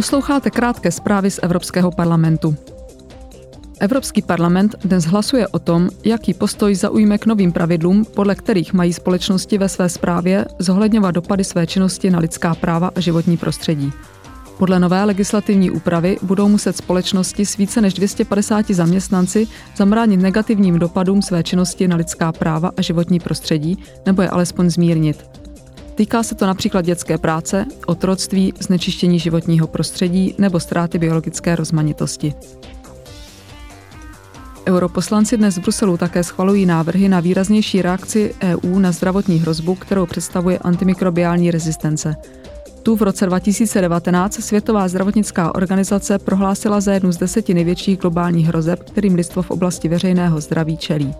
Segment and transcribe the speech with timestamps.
[0.00, 2.56] Posloucháte krátké zprávy z Evropského parlamentu.
[3.80, 8.92] Evropský parlament dnes hlasuje o tom, jaký postoj zaujme k novým pravidlům, podle kterých mají
[8.92, 13.92] společnosti ve své správě zohledňovat dopady své činnosti na lidská práva a životní prostředí.
[14.58, 19.46] Podle nové legislativní úpravy budou muset společnosti s více než 250 zaměstnanci
[19.76, 25.29] zamránit negativním dopadům své činnosti na lidská práva a životní prostředí nebo je alespoň zmírnit.
[26.00, 32.34] Týká se to například dětské práce, otroctví, znečištění životního prostředí nebo ztráty biologické rozmanitosti.
[34.68, 40.06] Europoslanci dnes v Bruselu také schvalují návrhy na výraznější reakci EU na zdravotní hrozbu, kterou
[40.06, 42.16] představuje antimikrobiální rezistence.
[42.82, 48.82] Tu v roce 2019 Světová zdravotnická organizace prohlásila za jednu z deseti největších globálních hrozeb,
[48.82, 51.14] kterým lidstvo v oblasti veřejného zdraví čelí.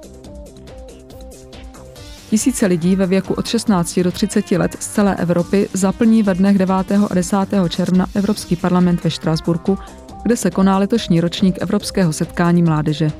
[2.30, 6.58] Tisíce lidí ve věku od 16 do 30 let z celé Evropy zaplní ve dnech
[6.58, 6.74] 9.
[7.10, 7.36] a 10.
[7.68, 9.78] června Evropský parlament ve Štrásburku,
[10.22, 13.10] kde se koná letošní ročník Evropského setkání mládeže.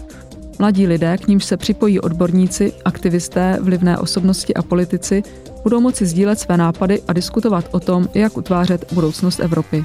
[0.59, 5.23] Mladí lidé, k nímž se připojí odborníci, aktivisté, vlivné osobnosti a politici,
[5.63, 9.85] budou moci sdílet své nápady a diskutovat o tom, jak utvářet budoucnost Evropy.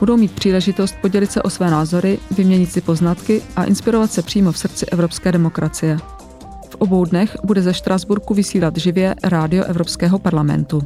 [0.00, 4.52] Budou mít příležitost podělit se o své názory, vyměnit si poznatky a inspirovat se přímo
[4.52, 5.98] v srdci evropské demokracie.
[6.78, 10.82] Obou dnech bude ze Štrasburku vysílat živě rádio Evropského parlamentu.